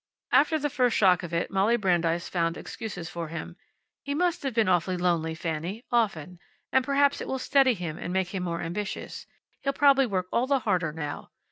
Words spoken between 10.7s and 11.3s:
now."